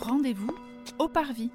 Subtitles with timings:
[0.00, 0.54] Rendez-vous
[1.00, 1.50] au Parvis.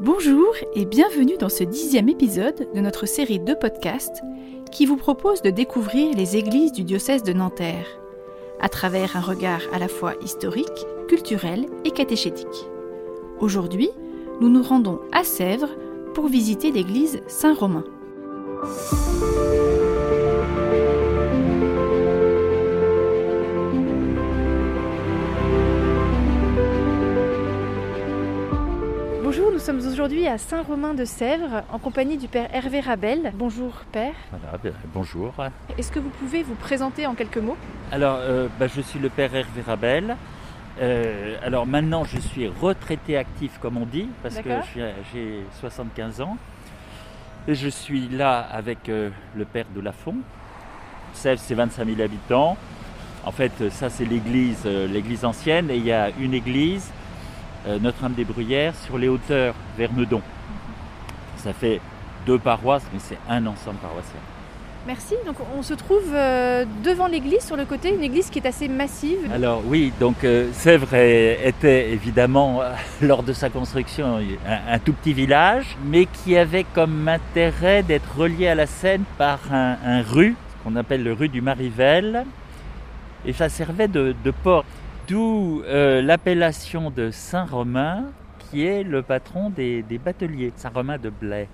[0.00, 4.22] Bonjour et bienvenue dans ce dixième épisode de notre série de podcasts
[4.72, 7.86] qui vous propose de découvrir les églises du diocèse de Nanterre
[8.60, 10.66] à travers un regard à la fois historique,
[11.08, 12.66] culturel et catéchétique.
[13.38, 13.90] Aujourd'hui,
[14.40, 15.70] nous nous rendons à Sèvres
[16.14, 17.84] pour visiter l'église Saint-Romain.
[29.22, 33.32] Bonjour, nous sommes aujourd'hui à Saint-Romain de Sèvres en compagnie du Père Hervé Rabel.
[33.34, 34.14] Bonjour Père.
[34.30, 35.32] Voilà, ben, bonjour.
[35.78, 37.56] Est-ce que vous pouvez vous présenter en quelques mots?
[37.92, 40.16] Alors, euh, ben, je suis le père Hervé Rabel.
[40.80, 44.50] Euh, alors maintenant, je suis retraité actif, comme on dit, parce que
[45.12, 46.36] j'ai 75 ans.
[47.46, 50.16] Et je suis là avec euh, le père de Lafont.
[51.12, 52.56] Sèvres, c'est 25 000 habitants.
[53.24, 55.70] En fait, euh, ça, c'est l'église, euh, l'église ancienne.
[55.70, 56.90] Et il y a une église,
[57.66, 60.20] euh, Notre-Dame-des-Bruyères, sur les hauteurs vers Meudon.
[61.36, 61.80] Ça fait
[62.26, 64.20] deux paroisses, mais c'est un ensemble paroissial.
[64.86, 65.14] Merci.
[65.24, 68.68] Donc on se trouve euh, devant l'église sur le côté, une église qui est assez
[68.68, 69.18] massive.
[69.32, 75.14] Alors oui, donc euh, Sèvres était évidemment euh, lors de sa construction un, tout petit
[75.14, 80.76] village, mais qui avait comme intérêt d'être relié à la Seine par un, rue qu'on
[80.76, 82.24] appelle le rue du Marivel,
[83.24, 84.64] et ça servait de, port.
[85.08, 88.04] D'où l'appellation de Saint-Romain,
[88.38, 91.48] qui est le patron des, des bateliers, Saint-Romain de Blaye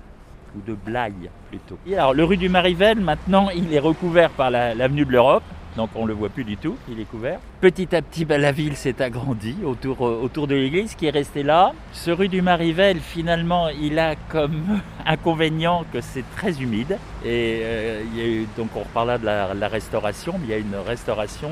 [0.56, 1.78] ou de Blaye plutôt.
[1.86, 5.42] Et alors le rue du Marivel, maintenant, il est recouvert par la- l'avenue de l'Europe.
[5.76, 7.38] Donc on ne le voit plus du tout, il est couvert.
[7.60, 11.10] Petit à petit, bah, la ville s'est agrandie autour, euh, autour de l'église qui est
[11.10, 11.72] restée là.
[11.92, 16.98] Ce rue du Marivel, finalement, il a comme inconvénient que c'est très humide.
[17.24, 20.50] Et euh, il y a eu, donc on reparlera de la, la restauration, mais il
[20.50, 21.50] y a une restauration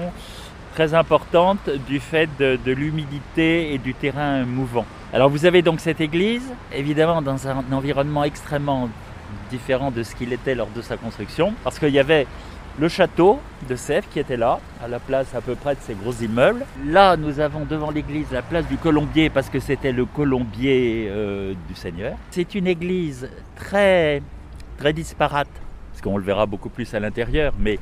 [0.79, 4.87] très importante du fait de, l'humidité et du terrain mouvant.
[5.13, 8.89] Alors vous avez donc cette église, évidemment dans un environnement extrêmement
[9.51, 12.29] différent de ce qu'il était lors de sa construction, parce qu'il y avait
[12.79, 15.95] le château de Sèvres qui était là, à la place à peu près de ces
[15.95, 16.65] gros immeubles.
[16.87, 21.55] Là, nous avons devant l'église la place du Colombier, parce que c'était le colombier euh,
[21.69, 22.15] du Seigneur.
[22.31, 24.23] C'est une église très,
[24.77, 25.51] très disparate,
[25.91, 27.81] parce qu'on le verra beaucoup plus à l'intérieur, mais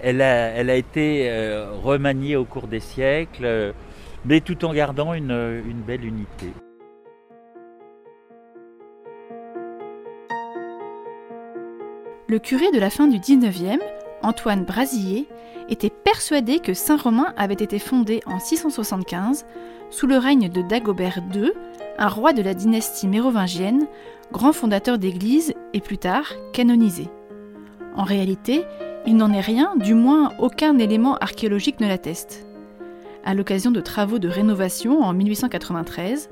[0.00, 3.72] elle a, été euh, remaniée au cours des siècles, euh,
[4.24, 6.46] mais tout en gardant une, une belle unité.
[12.28, 13.80] Le curé de la fin du 19e,
[14.22, 15.26] Antoine Brasillier,
[15.68, 19.46] était persuadé que Saint-Romain avait été fondé en 675
[19.90, 21.52] sous le règne de Dagobert II,
[21.98, 23.86] un roi de la dynastie mérovingienne,
[24.32, 27.08] grand fondateur d'église et plus tard canonisé.
[27.96, 28.64] En réalité,
[29.08, 32.46] il n'en est rien, du moins aucun élément archéologique ne l'atteste.
[33.24, 36.28] À l'occasion de travaux de rénovation en 1893,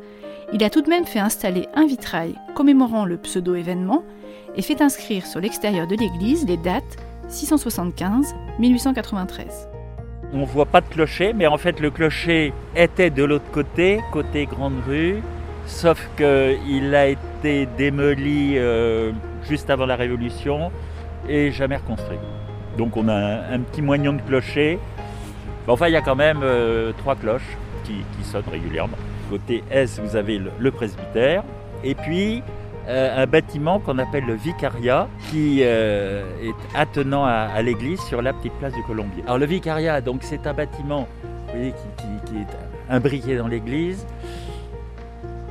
[0.53, 4.05] il a tout de même fait installer un vitrail commémorant le pseudo-événement
[4.57, 6.99] et fait inscrire sur l'extérieur de l'église les dates
[7.31, 9.69] 675-1893.
[10.35, 14.45] On voit pas de clocher, mais en fait le clocher était de l'autre côté, côté
[14.45, 15.23] Grande Rue,
[15.65, 19.13] sauf qu'il a été démoli euh,
[19.49, 20.71] juste avant la Révolution
[21.27, 22.19] et jamais reconstruit.
[22.77, 24.79] Donc on a un, petit moignon de clocher.
[25.67, 28.97] Enfin, il y a quand même euh, trois cloches qui, sonnent régulièrement.
[29.31, 31.43] Côté Est, vous avez le, presbytère,
[31.83, 32.43] et puis
[32.89, 38.33] euh, un bâtiment qu'on appelle le vicariat, qui euh, est attenant à, l'église sur la
[38.33, 39.23] petite place du Colombier.
[39.25, 41.09] Alors le vicariat, donc c'est un bâtiment
[41.53, 42.47] qui, est
[42.91, 44.07] imbriqué dans l'église,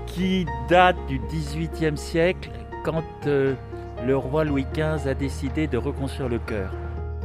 [0.08, 2.50] qui date du XVIIIe siècle,
[2.84, 6.72] quand le roi Louis XV a décidé de reconstruire le chœur.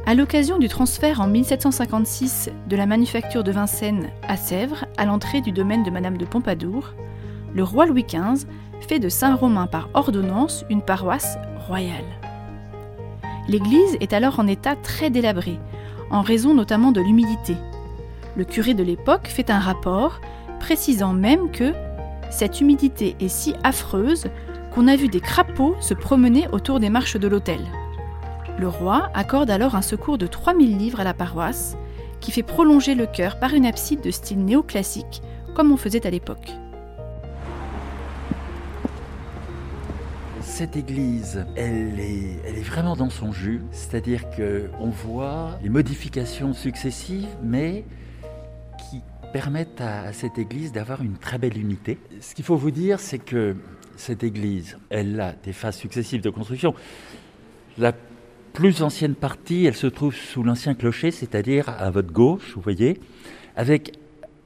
[0.07, 5.41] À l'occasion du transfert en 1756 de la manufacture de Vincennes à Sèvres, à l'entrée
[5.41, 6.93] du domaine de Madame de Pompadour,
[7.53, 8.47] le roi Louis XV
[8.87, 11.37] fait de Saint-Romain par ordonnance une paroisse
[11.67, 12.05] royale.
[13.47, 15.59] L'église est alors en état très délabré,
[16.09, 17.55] en raison notamment de l'humidité.
[18.35, 20.19] Le curé de l'époque fait un rapport
[20.59, 21.73] précisant même que
[22.31, 24.25] cette humidité est si affreuse
[24.73, 27.61] qu'on a vu des crapauds se promener autour des marches de l'autel.
[28.57, 31.77] Le roi accorde alors un secours de 3000 livres à la paroisse,
[32.19, 35.21] qui fait prolonger le chœur par une abside de style néoclassique,
[35.55, 36.51] comme on faisait à l'époque.
[40.41, 45.69] Cette église, elle est, elle est vraiment dans son jus, c'est-à-dire que on voit les
[45.69, 47.85] modifications successives, mais
[48.77, 49.01] qui
[49.31, 51.97] permettent à, cette église d'avoir une très belle unité.
[52.19, 53.55] Ce qu'il faut vous dire, c'est que
[53.95, 56.75] cette église, elle a des phases successives de construction.
[58.53, 62.99] Plus ancienne partie, elle se trouve sous l'ancien clocher, c'est-à-dire à votre gauche, vous voyez,
[63.55, 63.93] avec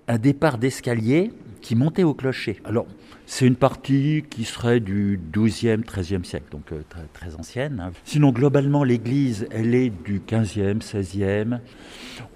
[0.07, 1.31] un départ d'escalier
[1.62, 2.60] qui montait au clocher.
[2.63, 2.86] Alors,
[3.25, 6.81] c'est une partie qui serait du 12e, 13e siècle, donc euh,
[7.13, 7.80] très, ancienne.
[7.80, 7.92] Hein.
[8.04, 11.60] Sinon, globalement, l'église, elle est du 15e, 16e.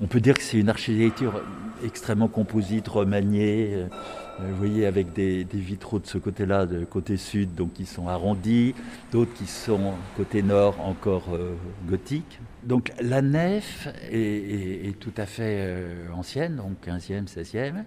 [0.01, 1.44] On peut dire que c'est une architecture
[1.86, 3.86] extrêmement composite, remaniée.
[4.39, 8.07] Euh, vous voyez, avec des, vitraux de ce côté-là, de côté sud, donc qui sont
[8.07, 8.74] arrondis,
[9.12, 11.56] d'autres qui sont côté nord encore euh,
[11.88, 12.39] gothiques.
[12.63, 17.83] Donc la nef est, tout à fait ancienne, donc 15e, 16e.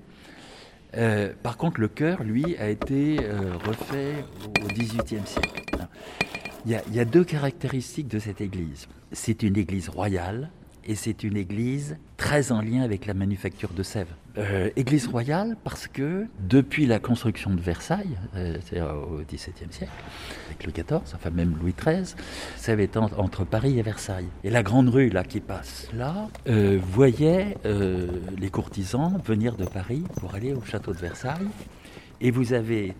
[0.96, 4.14] Euh, par contre, le chœur, lui, a été euh, refait
[4.62, 5.87] au XVIIIe siècle.
[6.64, 8.87] Il y, a, deux caractéristiques de cette église.
[9.10, 10.50] C'est une église royale
[10.84, 14.16] et c'est une église très en lien avec la manufacture de Sèvres.
[14.38, 19.93] Euh, église royale parce que depuis la construction de Versailles, euh, c'est-à-dire au XVIIe siècle,
[20.46, 22.14] avec Louis XIV, enfin même Louis XIII,
[22.56, 24.29] Sèvres est entre Paris et Versailles.
[24.43, 27.58] Et la grande rue là qui passe là euh, voyait
[28.38, 31.49] les courtisans venir de Paris pour aller au château de Versailles.
[32.23, 32.94] Et vous avez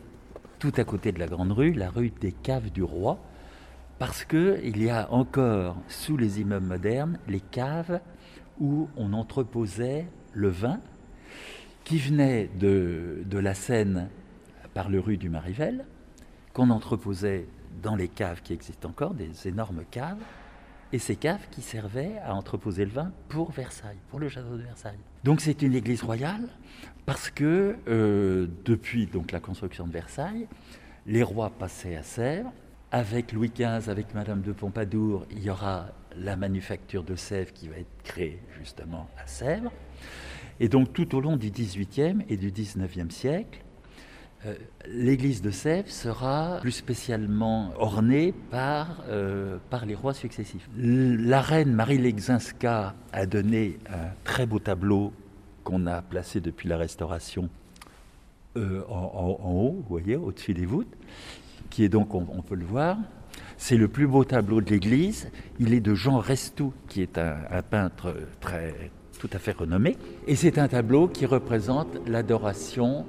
[0.59, 3.19] tout à côté de la grande rue la rue des caves du roi,
[3.99, 8.01] parce qu'il y a encore sous les immeubles modernes les caves
[8.61, 10.79] où on entreposait le vin
[11.85, 14.09] qui venait de, de la Seine
[14.75, 15.85] par le rue du Marivel,
[16.53, 17.47] qu'on entreposait
[17.83, 20.23] dans les caves qui existent encore, des énormes caves,
[20.93, 24.63] et ces caves qui servaient à entreposer le vin pour Versailles, pour le château de
[24.63, 24.99] Versailles.
[25.25, 26.49] Donc c'est une église royale
[27.07, 30.47] parce que euh, depuis donc la construction de Versailles,
[31.07, 32.53] les rois passaient à Sèvres
[32.91, 37.69] avec Louis XV, avec Madame de Pompadour, il y aura la manufacture de Sèvres qui
[37.69, 39.73] va être créée justement à Sèvres.
[40.63, 43.65] Et donc tout au long du XVIIIe et du XIXe siècle,
[44.47, 44.55] euh,
[44.87, 50.71] l'église de Sèvres sera plus spécialement ornée par, euh, par les rois successifs.
[50.77, 55.13] La reine Marie Lexinska a donné un très beau tableau
[55.65, 57.51] qu'on a placé depuis la restauration
[58.57, 60.95] euh, en, haut, vous voyez, au-dessus des voûtes,
[61.71, 62.99] qui est donc, on, peut le voir,
[63.57, 65.29] c'est le plus beau tableau de l'église.
[65.59, 68.93] Il est de Jean Restou, qui est un, peintre très,
[69.23, 69.97] tout à fait renommé.
[70.27, 73.07] Et c'est un tableau qui représente l'adoration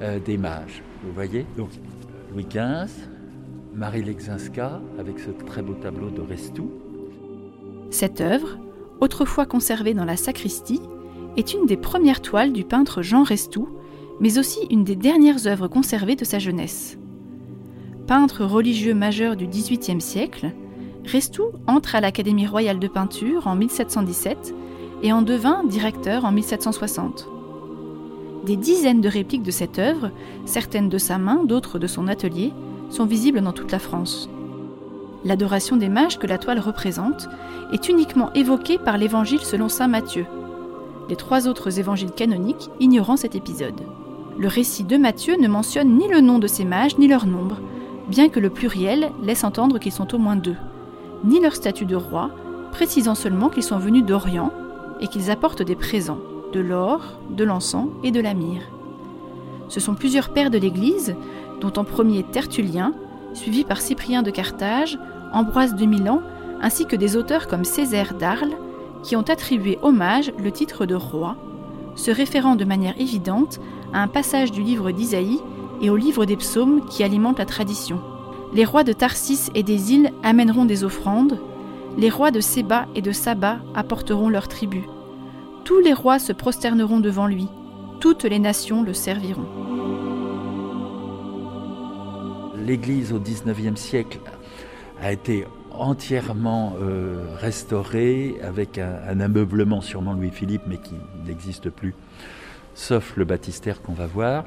[0.00, 0.82] euh, des mages.
[1.04, 1.46] Vous voyez?
[1.56, 1.68] Donc,
[2.32, 2.90] Louis XV,
[3.72, 6.68] Marie Lexinska, avec ce très beau tableau de Restou.
[7.90, 8.58] Cette œuvre,
[9.00, 10.80] autrefois conservée dans la sacristie,
[11.36, 13.68] est une des premières toiles du peintre Jean Restou,
[14.18, 16.98] mais aussi une des dernières œuvres conservées de sa jeunesse.
[18.08, 20.50] Peintre religieux majeur du XVIIIe siècle,
[21.04, 24.54] Restou entre à l'Académie royale de peinture en 1717
[25.02, 27.28] et en devint directeur en 1760.
[28.44, 30.10] Des dizaines de répliques de cette œuvre,
[30.44, 32.52] certaines de sa main, d'autres de son atelier,
[32.90, 34.28] sont visibles dans toute la France.
[35.24, 37.28] L'adoration des mages que la toile représente
[37.72, 40.26] est uniquement évoquée par l'évangile selon saint Matthieu,
[41.08, 43.80] les trois autres évangiles canoniques ignorant cet épisode.
[44.38, 47.58] Le récit de Matthieu ne mentionne ni le nom de ces mages ni leur nombre,
[48.08, 50.56] bien que le pluriel laisse entendre qu'ils sont au moins deux,
[51.24, 52.30] ni leur statut de roi,
[52.72, 54.50] précisant seulement qu'ils sont venus d'Orient
[55.02, 56.20] et qu'ils apportent des présents,
[56.54, 58.70] de l'or, de l'encens et de la myrrhe.
[59.68, 61.14] Ce sont plusieurs pères de l'Église,
[61.60, 62.94] dont en premier Tertullien,
[63.34, 64.98] suivi par Cyprien de Carthage,
[65.32, 66.22] Ambroise de Milan,
[66.60, 68.54] ainsi que des auteurs comme Césaire d'Arles,
[69.02, 71.36] qui ont attribué hommage le titre de roi,
[71.96, 73.60] se référant de manière évidente
[73.92, 75.40] à un passage du livre d'Isaïe
[75.80, 78.00] et au livre des psaumes qui alimentent la tradition.
[78.54, 81.38] Les rois de Tarsis et des îles amèneront des offrandes,
[81.96, 84.84] les rois de Séba et de Saba apporteront leurs tribus.
[85.64, 87.48] Tous les rois se prosterneront devant lui,
[88.00, 89.46] toutes les nations le serviront.
[92.64, 94.20] L'Église au XIXe siècle
[95.00, 100.94] a été entièrement euh, restaurée avec un ameublement sûrement Louis-Philippe mais qui
[101.26, 101.94] n'existe plus
[102.74, 104.44] sauf le baptistère qu'on va voir.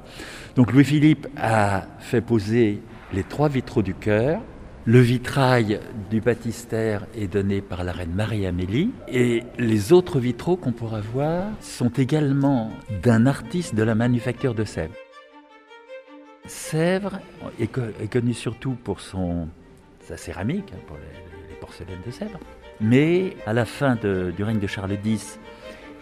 [0.56, 2.82] Donc Louis-Philippe a fait poser
[3.14, 4.42] les trois vitraux du chœur.
[4.88, 5.80] Le vitrail
[6.12, 11.46] du baptistère est donné par la reine Marie-Amélie et les autres vitraux qu'on pourra voir
[11.60, 12.70] sont également
[13.02, 14.94] d'un artiste de la manufacture de Sèvres.
[16.46, 17.20] Sèvres
[17.60, 17.66] est,
[18.12, 22.40] connu surtout pour sa céramique, hein, pour les, porcelaines de Sèvres.
[22.80, 25.40] Mais à la fin du règne de Charles X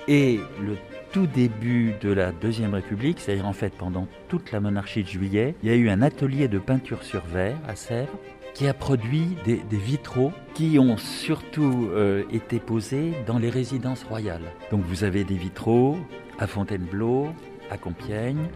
[0.10, 0.76] et le
[1.14, 5.56] tout début de la Deuxième République, c'est-à-dire en fait pendant toute la monarchie de Juillet,
[5.64, 8.20] il y a eu un atelier de peinture sur verre à Sèvres
[8.54, 14.54] qui a produit des, vitraux qui ont surtout euh, été posés dans les résidences royales.
[14.72, 15.98] Donc vous avez des vitraux
[16.38, 17.30] à Fontainebleau,
[17.72, 18.48] à Compiègne,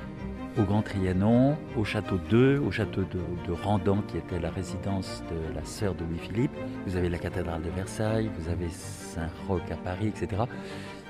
[0.60, 5.24] au Grand Trianon, au château 2, au château de, de, Randan qui était la résidence
[5.30, 6.52] de la sœur de Louis-Philippe.
[6.86, 10.44] Vous avez la cathédrale de Versailles, vous avez Saint-Roch à Paris, etc.,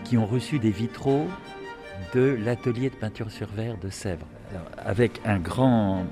[0.04, 1.28] qui ont reçu des vitraux
[2.14, 4.28] de l'atelier de peinture sur verre de Sèvres,
[4.78, 6.06] avec un grand,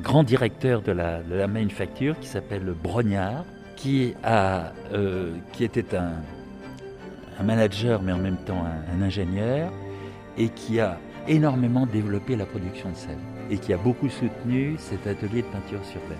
[0.00, 3.44] grand directeur de la, manufacture qui s'appelle Brognard,
[3.76, 6.12] qui, euh, était un,
[7.38, 9.72] un, manager mais en même temps un, un ingénieur
[10.38, 10.98] et qui a
[11.28, 13.18] énormément développé la production de sel
[13.50, 16.18] et qui a beaucoup soutenu cet atelier de peinture sur verre.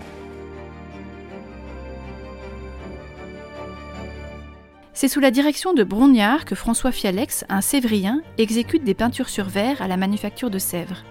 [4.97, 9.47] C'est sous la direction de Brognard que François Fialex, un Sévrien, exécute des peintures sur
[9.47, 11.03] verre à la manufacture de Sèvres.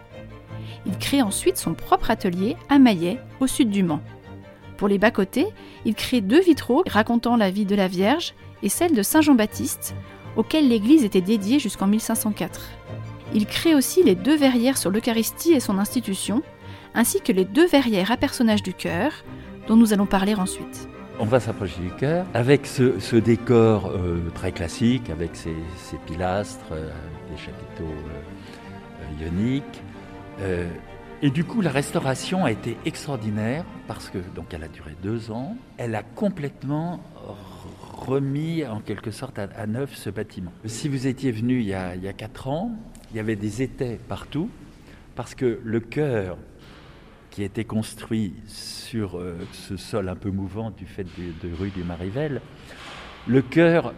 [0.85, 4.01] Il crée ensuite son propre atelier à Maillet, au sud du Mans.
[4.77, 5.47] Pour les bas-côtés,
[5.85, 9.95] il crée deux vitraux racontant la vie de la Vierge et celle de Saint Jean-Baptiste,
[10.35, 12.69] auquel l'église était dédiée jusqu'en 1504.
[13.33, 16.41] Il crée aussi les deux verrières sur l'Eucharistie et son institution,
[16.93, 19.11] ainsi que les deux verrières à personnages du chœur,
[19.67, 20.87] dont nous allons parler ensuite.
[21.19, 26.65] On va s'approcher du chœur avec ce, décor euh, très classique, avec ses, ses pilastres,
[26.71, 26.89] euh,
[27.29, 29.81] des chapiteaux euh, ioniques.
[30.39, 30.69] Euh,
[31.21, 35.31] et du coup, la restauration a été extraordinaire parce que donc elle a duré deux
[35.31, 35.55] ans.
[35.77, 37.01] Elle a complètement
[37.93, 40.51] remis en quelque sorte à, neuf ce bâtiment.
[40.65, 42.71] Si vous étiez venu il y, a, quatre ans,
[43.11, 44.49] il y avait des étais partout,
[45.15, 46.37] parce que le chœur
[47.29, 51.69] qui était construit sur euh, ce sol un peu mouvant du fait de, de rue
[51.69, 52.41] du Marivel,
[53.27, 53.93] le chœur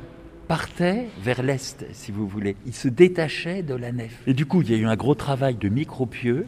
[0.47, 2.55] partait vers l'est, si vous voulez.
[2.65, 4.21] Il se détachait de la nef.
[4.27, 6.47] Et du coup, il y a eu un gros travail de micro-pieux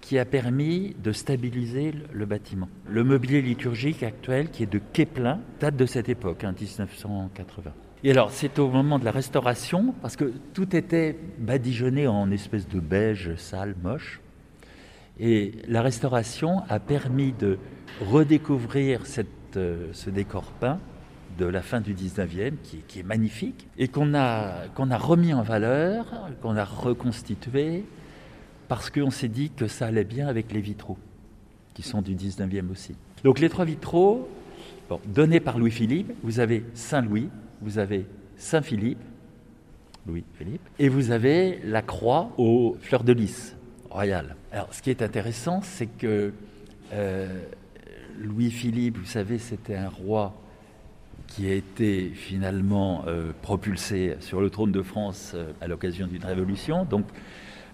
[0.00, 2.68] qui a permis de stabiliser le bâtiment.
[2.88, 7.72] Le mobilier liturgique actuel, qui est de Keplin, date de cette époque, hein, 1980.
[8.04, 12.68] Et alors, c'est au moment de la restauration, parce que tout était badigeonné en espèce
[12.68, 14.20] de beige sale, moche.
[15.18, 17.58] Et la restauration a permis de
[18.00, 20.78] redécouvrir cette, euh, ce décor peint
[21.38, 26.06] de la fin du 19e, qui, est magnifique, et qu'on a, a remis en valeur,
[26.42, 27.84] qu'on a reconstitué,
[28.68, 30.98] parce qu'on s'est dit que ça allait bien avec les vitraux,
[31.74, 32.94] qui sont du 19e aussi.
[33.24, 34.28] Donc les trois vitraux,
[35.06, 37.28] donnés par Louis-Philippe, vous avez Saint-Louis,
[37.60, 39.00] vous avez Saint-Philippe,
[40.06, 43.56] Louis-Philippe, et vous avez la croix aux fleurs de lys
[43.90, 44.36] royales.
[44.52, 46.32] Alors, ce qui est intéressant, c'est que
[46.92, 47.42] euh,
[48.18, 50.34] Louis-Philippe, vous savez, c'était un roi
[51.26, 56.24] qui a été finalement euh, propulsé sur le trône de France euh, à l'occasion d'une
[56.24, 57.06] révolution, donc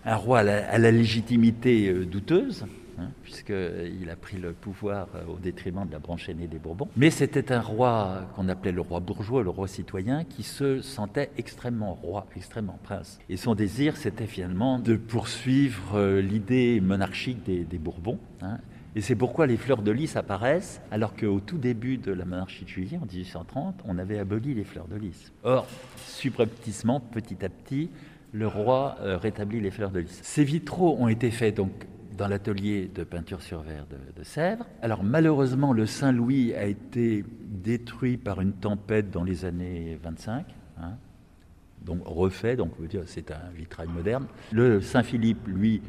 [0.04, 2.64] un roi à la, légitimité euh, douteuse,
[2.98, 6.88] hein, puisqu'il a pris le pouvoir au détriment de la branche aînée des Bourbons.
[6.96, 11.30] Mais c'était un roi qu'on appelait le roi bourgeois, le roi citoyen, qui se sentait
[11.38, 13.20] extrêmement roi, extrêmement prince.
[13.28, 18.18] Et son désir, c'était finalement de poursuivre l'idée monarchique des, des Bourbons.
[18.40, 18.58] Hein.
[18.94, 22.64] Et c'est pourquoi les fleurs de lys apparaissent, alors qu'au tout début de la monarchie
[22.64, 25.32] de Juillet, en 1830, on avait aboli les fleurs de lys.
[25.44, 27.90] Or, subrepticement, petit à petit,
[28.32, 30.20] le roi euh, rétablit les fleurs de lys.
[30.22, 31.72] Ces vitraux ont été faits donc
[32.18, 34.66] dans l'atelier de peinture sur verre de, Sèvres.
[34.82, 40.44] Alors malheureusement, le Saint-Louis a été détruit par une tempête dans les années 25.
[40.80, 40.92] Hein,
[41.84, 42.72] donc refait, donc
[43.06, 44.26] c'est un vitrail moderne.
[44.52, 45.82] Le Saint-Philippe, lui,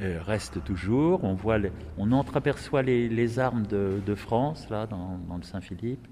[0.00, 1.22] euh, reste toujours.
[1.22, 6.04] On, voit les, on entreaperçoit les, les armes de, de, France là dans, le Saint-Philippe.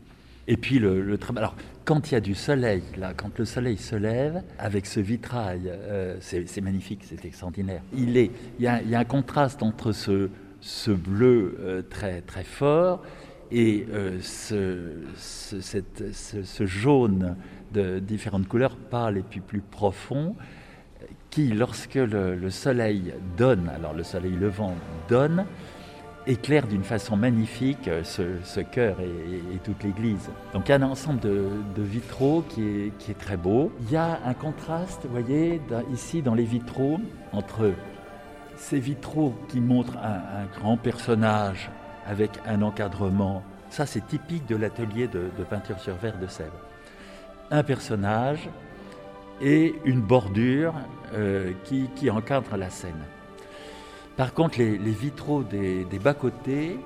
[0.47, 3.77] Et puis le, le alors quand il y a du soleil là, quand le soleil
[3.77, 7.83] se lève avec ce vitrail, euh, c'est magnifique, c'est extraordinaire.
[7.93, 11.83] Il est, il y, a, il y a un contraste entre ce, ce bleu euh,
[11.83, 13.03] très très fort
[13.51, 13.87] et
[14.23, 17.37] ce, ce, ce, jaune
[17.75, 20.35] de différentes couleurs pâles et puis plus profond
[21.33, 24.75] qui, lorsque le, le soleil donne, alors le soleil levant
[25.09, 25.45] donne,
[26.27, 30.31] éclaire d'une façon magnifique ce, ce chœur et, toute l'église.
[30.53, 33.73] Donc un ensemble de, vitraux qui est, très beau.
[33.83, 35.61] Il y a un contraste, vous voyez,
[35.93, 37.01] ici dans les vitraux,
[37.33, 37.73] entre
[38.57, 41.71] ces vitraux qui montrent un, grand personnage
[42.07, 43.43] avec un encadrement.
[43.71, 46.53] Ça, c'est typique de l'atelier de, peinture sur verre de Sèvres.
[47.51, 48.49] Un personnage
[49.43, 50.75] et une bordure
[51.15, 53.03] euh, qui, encadre la scène.
[54.17, 56.79] Par contre, les, vitraux des, bas-côtés,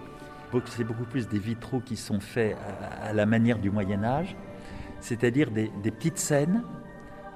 [0.66, 2.56] c'est beaucoup plus des vitraux qui sont faits
[3.02, 4.34] à, la manière du Moyen Âge,
[5.00, 6.62] c'est-à-dire des, des, petites scènes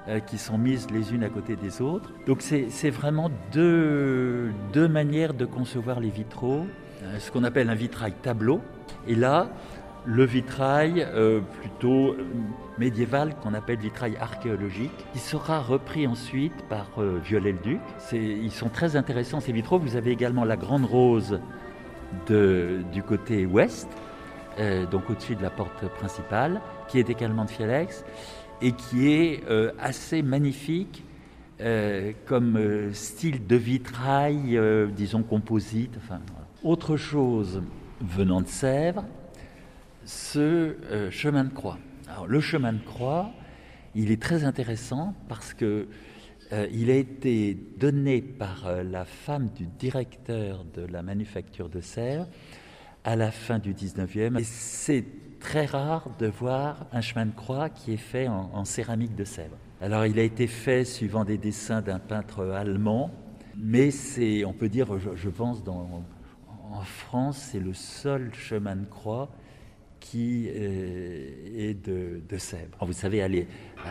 [0.07, 2.11] euh, qui sont mises les unes à côté des autres.
[2.25, 6.65] Donc c'est vraiment deux, deux manières de concevoir les vitraux,
[7.03, 8.61] euh, ce qu'on appelle un vitrail tableau.
[9.07, 9.51] Et là,
[10.05, 12.15] le vitrail euh, plutôt
[12.77, 17.79] médiéval qu'on appelle vitrail archéologique, qui sera repris ensuite par euh, Viollet-le-Duc.
[18.13, 19.79] Ils sont très intéressants ces vitraux.
[19.79, 21.39] Vous avez également la grande rose
[22.27, 23.87] du côté ouest,
[24.59, 28.03] euh, donc au-dessus de la porte principale, qui est également de Fialex
[28.61, 29.43] et qui est
[29.79, 31.03] assez magnifique
[32.27, 32.59] comme
[32.93, 34.59] style de vitrail,
[34.95, 35.97] disons composite.
[36.63, 37.63] Autre chose
[38.01, 39.03] venant de Sèvres,
[40.05, 41.77] ce euh, chemin de croix.
[42.07, 43.31] Alors, le chemin de croix,
[43.95, 45.87] il est très intéressant parce que
[46.53, 51.79] euh, il a été donné par euh, la femme du directeur de la manufacture de
[51.79, 52.27] Sèvres
[53.03, 54.39] à la fin du 19e.
[54.39, 55.05] Et c'est
[55.39, 59.57] très rare de voir un chemin de croix qui est fait en, céramique de Sèvres.
[59.81, 63.11] Alors il a été fait suivant des dessins d'un peintre allemand,
[63.57, 69.29] mais c'est, on peut dire, je, pense, en France, c'est le seul chemin de croix
[70.01, 72.85] qui euh, est de, Sèvres.
[72.85, 73.47] Vous savez,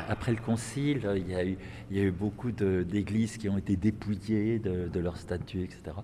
[0.09, 5.01] après le concile, il y a eu, beaucoup d'églises qui ont été dépouillées de, de
[5.01, 5.97] leurs statues, etc.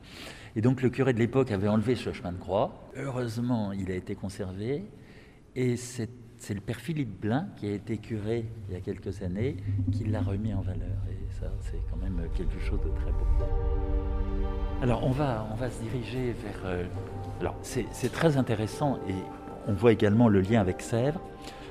[0.54, 2.88] Et donc le curé de l'époque avait enlevé ce chemin de croix.
[2.96, 4.84] Heureusement, il a été conservé.
[5.54, 6.08] Et c'est
[6.54, 9.56] le père Philippe Blin, qui a été curé il y a quelques années,
[9.92, 10.96] qui l'a remis en valeur.
[11.10, 13.26] Et ça, c'est quand même quelque chose de très beau.
[14.82, 16.60] Alors, on va, on va se diriger vers...
[16.64, 16.84] Euh,
[17.40, 19.14] alors, c'est très intéressant et
[19.66, 21.20] on voit également le lien avec Sèvres.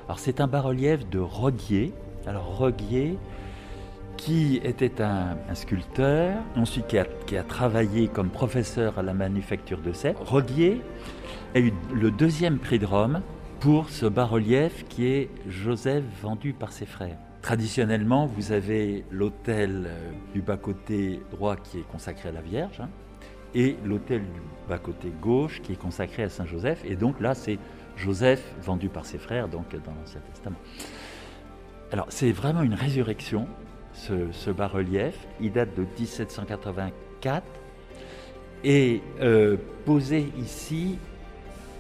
[0.07, 1.93] Alors c'est un bas-relief de Roguier.
[2.27, 3.17] Alors Roguier,
[4.17, 9.79] qui était un, sculpteur, ensuite qui a, qui a, travaillé comme professeur à la manufacture
[9.79, 10.21] de Sèvres.
[10.25, 10.81] Roguier
[11.53, 13.21] a eu le deuxième prix de Rome
[13.59, 17.17] pour ce bas-relief qui est Joseph vendu par ses frères.
[17.41, 22.89] Traditionnellement, vous avez l'autel euh, du bas-côté droit qui est consacré à la Vierge, hein,
[23.55, 26.83] et l'autel du bas-côté gauche qui est consacré à Saint Joseph.
[26.85, 27.57] Et donc là, c'est
[27.95, 30.57] Joseph, vendu par ses frères, donc dans l'Ancien Testament.
[31.91, 33.47] Alors, c'est vraiment une résurrection,
[33.93, 35.15] ce, bas-relief.
[35.39, 37.43] Il date de 1784
[38.63, 40.97] et euh, posé ici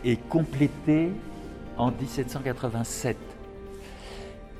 [0.05, 1.09] et complété
[1.77, 3.17] en 1787.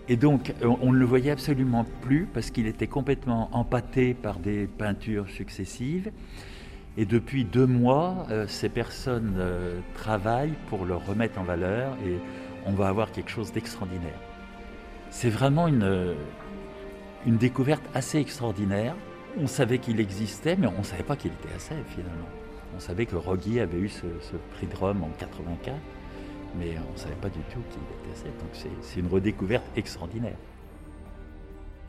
[0.08, 4.68] Et donc, on ne le voyait absolument plus parce qu'il était complètement empâté par des
[4.68, 6.12] peintures successives.
[6.98, 12.18] Et depuis deux mois, euh, ces personnes euh, travaillent pour le remettre en valeur et
[12.66, 14.20] on va avoir quelque chose d'extraordinaire.
[15.10, 16.16] C'est vraiment une, euh,
[17.26, 18.96] une découverte assez extraordinaire.
[19.38, 22.30] On savait qu'il existait, mais on ne savait pas qu'il était assez finalement.
[22.76, 24.06] On savait que Rogui avait eu ce,
[24.56, 25.76] prix de Rome en 84,
[26.58, 28.26] mais on ne savait pas du tout qu'il était assez.
[28.26, 30.38] Donc c'est une redécouverte extraordinaire.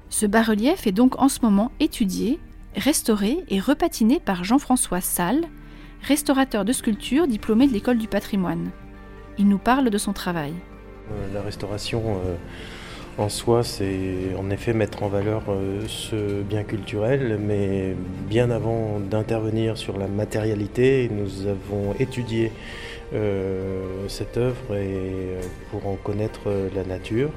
[0.09, 2.41] Ce bas-relief est donc en ce moment étudié
[2.77, 5.43] restauré et repatiné par Jean-François Salle,
[6.03, 8.71] restaurateur de sculpture diplômé de l'école du patrimoine.
[9.39, 10.53] Il nous parle de son travail.
[11.11, 12.37] Euh, la restauration euh,
[13.19, 17.97] en soi, c'est en effet mettre en valeur euh, ce bien culturel, mais
[18.29, 22.53] bien avant d'intervenir sur la matérialité, nous avons étudié
[24.09, 24.77] cette œuvre
[25.71, 27.31] pour en connaître la nature.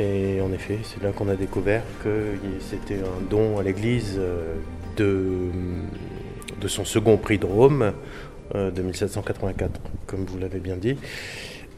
[0.00, 4.54] Et en effet, c'est là qu'on a découvert que c'était un don à l'Église euh,
[4.96, 7.92] de, son second prix de Rome
[8.54, 10.96] euh, de 1784, comme vous l'avez bien dit.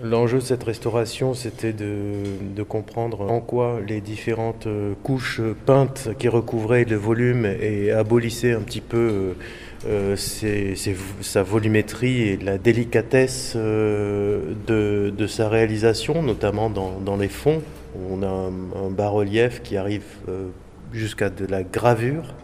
[0.01, 6.29] L'enjeu de cette restauration, c'était de, comprendre en quoi les différentes euh, couches peintes qui
[6.29, 9.35] recouvraient le volume et abolissaient un petit peu
[10.13, 17.63] sa volumétrie et la délicatesse de, sa réalisation, notamment dans les fonds.
[17.95, 20.49] On a un, bas-relief qui arrive euh,
[20.93, 22.35] jusqu'à de la gravure.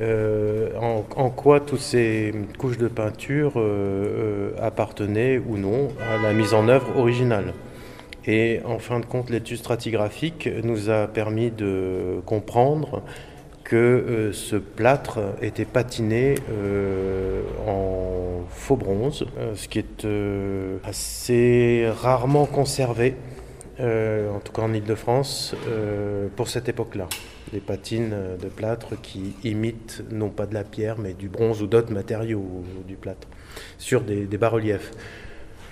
[0.00, 6.52] Euh, en, quoi toutes ces couches de peinture euh, appartenaient ou non à la mise
[6.54, 7.54] en œuvre originale.
[8.26, 13.02] Et en fin de compte, l'étude stratigraphique nous a permis de comprendre
[13.64, 16.34] que ce plâtre était patiné
[17.66, 20.06] en faux bronze, ce qui est
[20.84, 23.14] assez rarement conservé.
[23.80, 27.06] Euh, en tout cas en Ile-de-France, euh, pour cette époque-là.
[27.52, 31.66] Des patines de plâtre qui imitent non pas de la pierre, mais du bronze ou
[31.66, 32.44] d'autres matériaux
[32.86, 33.26] du plâtre,
[33.78, 34.90] sur des, bas-reliefs.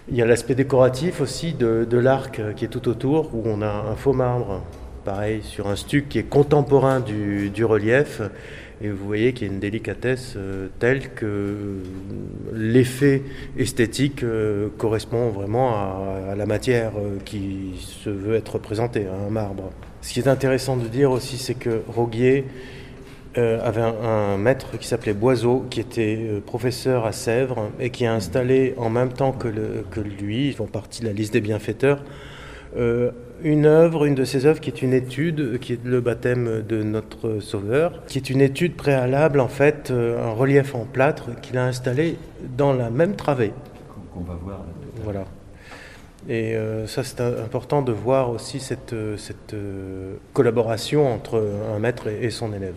[0.09, 3.69] Il y a l'aspect décoratif aussi de, l'arc qui est tout autour, où on a
[3.69, 4.63] un faux marbre,
[5.05, 8.23] pareil, sur un stuc qui est contemporain du relief
[8.81, 11.79] et vous voyez qu'il y a une délicatesse euh, telle que
[12.53, 13.23] l'effet
[13.57, 19.31] esthétique euh, correspond vraiment à, la matière euh, qui se veut être représentée, à un
[19.31, 19.71] marbre.
[20.03, 22.45] Ce qui est intéressant de dire aussi, c'est que Roguier
[23.39, 28.07] euh, avait un, maître qui s'appelait Boiseau, qui était euh, professeur à Sèvres et qui
[28.07, 29.49] a installé en même temps que,
[30.01, 32.36] lui, ils font partie de la liste des bienfaiteurs, euh,
[32.75, 36.83] une œuvre, une de ses œuvres qui est une étude, qui est le baptême de
[36.83, 41.65] notre Sauveur, qui est une étude préalable en fait, un relief en plâtre qu'il a
[41.65, 42.17] installé
[42.57, 43.53] dans la même travée.
[44.13, 44.61] Qu'on va voir.
[45.03, 45.25] Voilà.
[46.29, 49.55] Et ça, c'est important de voir aussi cette, cette
[50.33, 51.43] collaboration entre
[51.75, 52.75] un maître et son élève.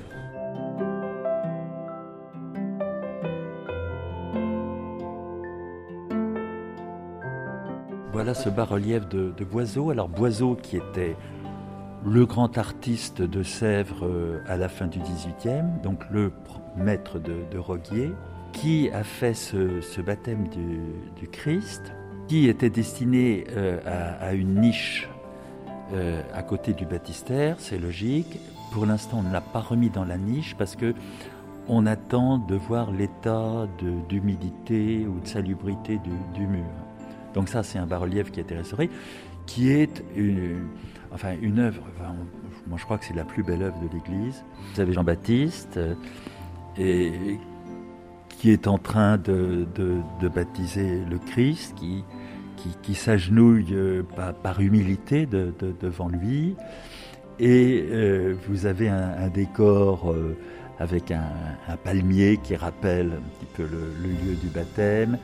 [8.29, 9.89] Voilà ce bas-relief de, Boiseau.
[9.89, 11.15] Alors Boiseau qui était
[12.05, 16.31] le grand artiste de Sèvres euh, à la fin du XVIIIe, donc le
[16.77, 18.11] maître de, Roguier,
[18.53, 21.91] qui a fait ce, baptême du, Christ,
[22.27, 23.79] qui était destiné euh,
[24.21, 25.09] à, une niche
[25.93, 28.39] euh, à côté du baptistère, c'est logique.
[28.71, 30.93] Pour l'instant, on ne l'a pas remis dans la niche parce que
[31.67, 33.67] on attend de voir l'état
[34.07, 35.99] d'humidité ou de salubrité
[36.35, 36.88] du mur.
[37.33, 38.89] Donc ça, c'est un bas-relief qui a été restauré,
[39.45, 40.67] qui est une,
[41.11, 41.83] enfin, une œuvre,
[42.67, 44.43] moi je crois que c'est la plus belle œuvre de l'Église.
[44.73, 45.79] Vous avez Jean-Baptiste,
[46.79, 47.35] euh,
[48.29, 49.65] qui est en train de,
[50.33, 52.03] baptiser le Christ, qui,
[52.81, 54.03] qui, s'agenouille euh,
[54.43, 56.55] par, humilité devant lui.
[57.39, 60.13] Et euh, vous avez un, décor
[60.77, 65.17] avec un, palmier qui rappelle un petit peu le lieu du baptême.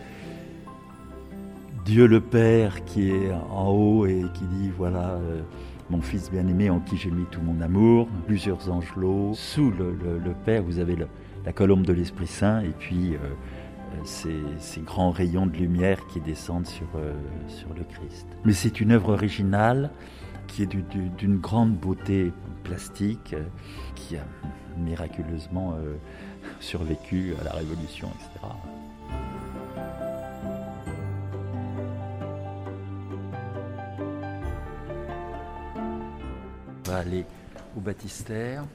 [1.86, 5.44] Dieu le Père qui est en haut et qui dit voilà euh,
[5.92, 9.34] mon fils bien-aimé en qui j'ai mis tout mon amour, plusieurs angelots.
[9.36, 9.94] Sous le,
[10.46, 10.98] Père, vous avez
[11.46, 13.20] la colombe de l'Esprit Saint et puis euh,
[14.26, 16.88] euh, ces, grands rayons de lumière qui descendent sur,
[17.48, 18.26] sur le Christ.
[18.46, 19.92] Mais c'est une œuvre originale
[20.48, 20.76] qui est
[21.18, 23.36] d'une grande beauté plastique,
[23.94, 24.26] qui a
[24.76, 25.76] miraculeusement
[26.60, 28.48] survécu à la Révolution, etc.
[36.96, 37.26] aller
[37.78, 38.66] au baptistère.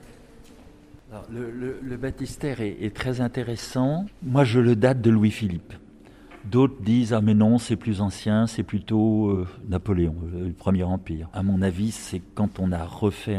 [1.31, 4.07] le, baptistère est, très intéressant.
[4.23, 5.75] Moi, je le date de Louis-Philippe.
[6.45, 10.85] D'autres disent ah mais non c'est plus ancien c'est plutôt euh, Napoléon euh, le premier
[10.85, 11.29] empire.
[11.35, 13.39] À mon avis c'est quand on a refait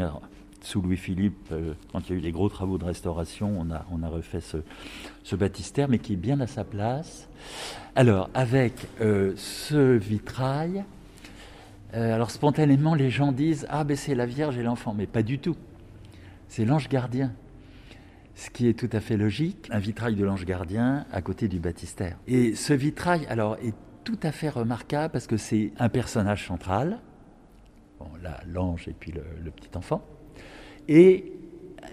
[0.60, 3.84] sous Louis-Philippe euh, quand il y a eu des gros travaux de restauration on a
[3.90, 7.28] on refait ce baptistère mais qui est bien à sa place.
[7.96, 10.84] Alors avec ce vitrail
[11.94, 14.94] euh, alors spontanément, les gens disent Ah, ben c'est la Vierge et l'enfant.
[14.94, 15.56] Mais pas du tout.
[16.48, 17.32] C'est l'ange gardien.
[18.34, 21.60] Ce qui est tout à fait logique, un vitrail de l'ange gardien à côté du
[21.60, 22.16] baptistère.
[22.26, 23.74] Et ce vitrail, alors, est
[24.04, 27.00] tout à fait remarquable parce que c'est un personnage central.
[27.98, 30.02] Bon, là, l'ange et puis le, petit enfant.
[30.88, 31.32] Et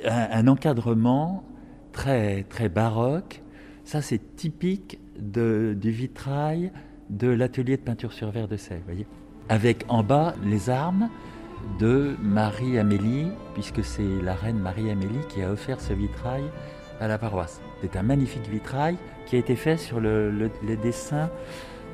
[0.06, 1.44] un, encadrement
[1.92, 3.42] très, très baroque.
[3.84, 6.72] Ça, c'est typique de, du vitrail
[7.10, 8.84] de l'atelier de peinture sur verre de Sèvres.
[8.86, 9.06] voyez
[9.50, 11.10] avec en bas les armes
[11.80, 16.44] de Marie-Amélie, puisque c'est la reine Marie-Amélie qui a offert ce vitrail
[17.02, 17.62] à la paroisse.
[17.82, 20.32] C'est un magnifique vitrail qui a été fait sur le,
[20.64, 21.30] les dessins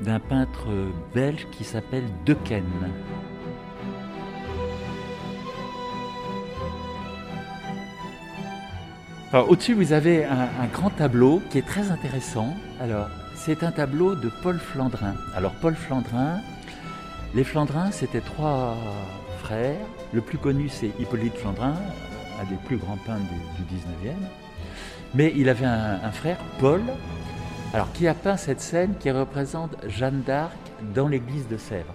[0.02, 0.68] d'un peintre
[1.14, 2.90] belge qui s'appelle Dequesne.
[9.32, 12.54] Au-dessus, vous avez un, un, grand tableau qui est très intéressant.
[12.80, 15.14] Alors, c'est un tableau de Paul Flandrin.
[15.34, 16.40] Alors, Paul Flandrin,
[17.36, 18.74] les Flandrins, c'était trois
[19.40, 19.86] frères.
[20.14, 21.74] Le plus connu, c'est Hippolyte Flandrin,
[22.40, 23.26] un des plus grands peintres
[23.58, 24.14] du, 19e.
[25.14, 26.80] Mais il avait un, frère, Paul,
[27.74, 30.56] alors qui a peint cette scène qui représente Jeanne d'Arc
[30.94, 31.94] dans l'église de Sèvres.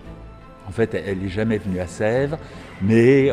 [0.68, 2.38] En fait, elle n'est jamais venue à Sèvres,
[2.80, 3.32] mais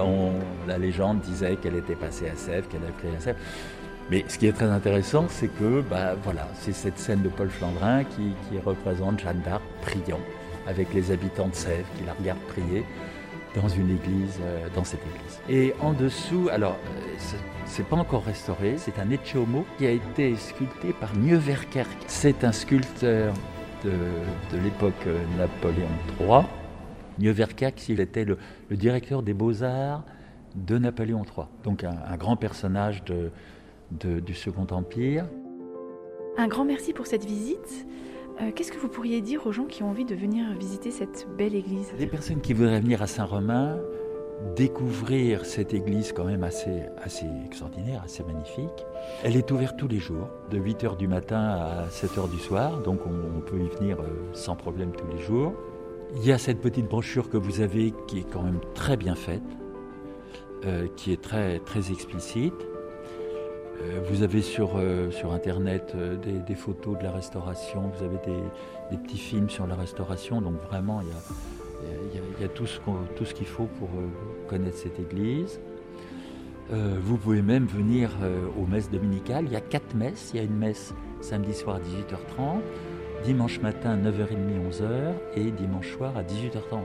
[0.67, 3.39] la légende disait qu'elle était passée à Sèvres, qu'elle avait pris à Sèvres.
[4.11, 7.51] Mais ce qui est très intéressant, c'est que bah, voilà, c'est cette scène de Paul
[7.51, 10.21] Flandrin qui représente Jeanne d'Arc priant
[10.69, 12.85] avec les habitants de Sèvres qui la regardent prier
[13.57, 15.41] dans une église, euh, dans cette église.
[15.49, 19.37] Et en dessous, alors, euh, c'est pas encore restauré, c'est un Ecce
[19.79, 21.97] qui a été sculpté par Nieuwerkerk.
[22.07, 23.35] C'est un sculpteur
[23.85, 25.89] de, l'époque euh, Napoléon
[26.21, 26.43] III.
[27.19, 28.39] Nieuwerkerk, il était le,
[28.71, 30.05] directeur des beaux-arts
[30.55, 33.31] de Napoléon III, donc un, grand personnage de,
[34.21, 35.25] du Second Empire.
[36.37, 37.87] Un grand merci pour cette visite.
[38.41, 41.27] Euh, qu'est-ce que vous pourriez dire aux gens qui ont envie de venir visiter cette
[41.37, 41.89] belle église?
[41.99, 43.79] Les personnes qui voudraient venir à Saint-Romain,
[44.55, 46.83] découvrir cette église quand même assez,
[47.45, 48.87] extraordinaire, assez magnifique.
[49.25, 53.01] Elle est ouverte tous les jours, de 8h du matin à 7h du soir, donc
[53.07, 55.55] on, peut y venir euh, sans problème tous les jours.
[56.15, 59.17] Il y a cette petite brochure que vous avez qui est quand même très bien
[59.17, 59.43] faite,
[60.65, 62.55] euh, qui est très, très explicite.
[63.81, 68.19] Euh, vous avez sur, euh, sur Internet euh, des, photos de la restauration, vous avez
[68.27, 71.09] des, petits films sur la restauration, donc vraiment il
[72.41, 73.89] y a, tout ce qu'il faut pour
[74.49, 75.61] connaître cette église.
[76.71, 78.11] vous pouvez même venir
[78.59, 79.45] aux messes dominicales.
[79.47, 80.31] Il y a quatre messes.
[80.33, 82.61] Il y a une messe samedi soir à 18h30,
[83.25, 86.81] dimanche matin 9h30, 11h et dimanche soir à 18h30.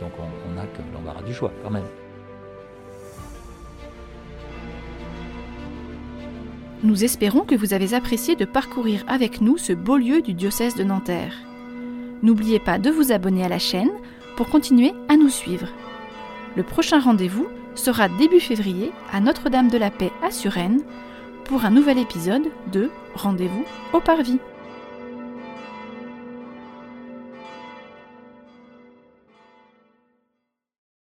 [0.00, 1.86] Donc on n'a que l'embarras du choix quand même.
[6.86, 10.76] Nous espérons que vous avez apprécié de parcourir avec nous ce beau lieu du diocèse
[10.76, 11.34] de Nanterre.
[12.22, 13.90] N'oubliez pas de vous abonner à la chaîne
[14.36, 15.66] pour continuer à nous suivre.
[16.56, 20.82] Le prochain rendez-vous sera début février à Notre-Dame de la Paix à Suresnes
[21.46, 24.38] pour un nouvel épisode de Rendez-vous au Parvis.